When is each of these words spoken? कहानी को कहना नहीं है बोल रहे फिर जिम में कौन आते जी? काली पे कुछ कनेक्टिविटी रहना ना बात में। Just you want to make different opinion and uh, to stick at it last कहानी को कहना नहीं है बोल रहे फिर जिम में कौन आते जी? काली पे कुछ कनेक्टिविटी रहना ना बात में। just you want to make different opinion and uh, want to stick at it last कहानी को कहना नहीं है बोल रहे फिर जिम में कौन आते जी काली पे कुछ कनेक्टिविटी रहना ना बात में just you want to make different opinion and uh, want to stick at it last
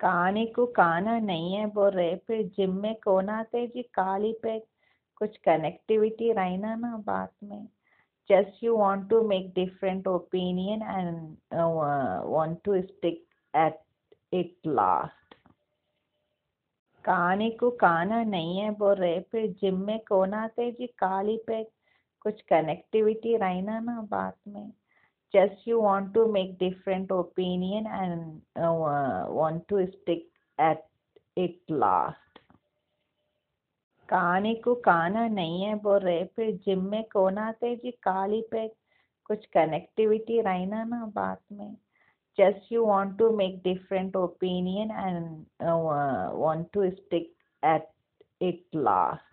कहानी 0.00 0.46
को 0.46 0.66
कहना 0.66 1.18
नहीं 1.18 1.54
है 1.54 1.66
बोल 1.66 1.90
रहे 1.90 2.16
फिर 2.16 2.46
जिम 2.46 2.74
में 2.80 2.94
कौन 2.94 3.28
आते 3.28 3.66
जी? 3.66 3.82
काली 3.82 4.32
पे 4.42 4.58
कुछ 5.16 5.36
कनेक्टिविटी 5.36 6.32
रहना 6.32 6.74
ना 6.74 6.96
बात 6.96 7.32
में। 7.42 7.68
Just 8.30 8.62
you 8.62 8.76
want 8.76 9.08
to 9.10 9.22
make 9.22 9.52
different 9.54 10.08
opinion 10.08 10.82
and 10.82 11.36
uh, 11.52 12.64
to 12.64 12.82
stick 12.82 13.26
at 13.56 13.80
it 14.32 14.56
last 14.66 15.34
कहानी 17.04 17.50
को 17.50 17.70
कहना 17.70 18.22
नहीं 18.22 18.58
है 18.58 18.70
बोल 18.70 18.94
रहे 18.94 19.20
फिर 19.20 19.46
जिम 19.46 19.86
में 19.86 20.00
कौन 20.08 20.34
आते 20.34 20.70
जी? 20.72 20.86
काली 20.86 21.36
पे 21.46 21.64
कुछ 22.20 22.42
कनेक्टिविटी 22.42 23.36
रहना 23.36 23.80
ना 23.80 24.00
बात 24.00 24.36
में। 24.48 24.72
just 25.33 25.65
you 25.65 25.79
want 25.81 26.13
to 26.13 26.31
make 26.31 26.57
different 26.59 27.11
opinion 27.11 27.87
and 27.87 28.41
uh, 28.55 29.25
want 29.27 29.67
to 29.67 29.87
stick 29.93 30.27
at 30.59 30.85
it 31.35 31.55
last 31.69 32.19
कहानी 34.09 34.53
को 34.63 34.73
कहना 34.85 35.27
नहीं 35.27 35.61
है 35.63 35.75
बोल 35.83 35.99
रहे 35.99 36.23
फिर 36.35 36.51
जिम 36.65 36.83
में 36.91 37.03
कौन 37.13 37.37
आते 37.37 37.75
जी 37.75 37.91
काली 38.03 38.41
पे 38.51 38.67
कुछ 39.25 39.45
कनेक्टिविटी 39.53 40.39
रहना 40.41 40.83
ना 40.83 41.05
बात 41.15 41.41
में 41.51 41.75
just 42.37 42.69
you 42.71 42.83
want 42.83 43.17
to 43.17 43.31
make 43.39 43.57
different 43.63 44.15
opinion 44.15 44.91
and 44.91 45.45
uh, 45.61 46.29
want 46.43 46.71
to 46.73 46.91
stick 46.97 47.27
at 47.63 47.89
it 48.41 48.61
last 48.73 49.26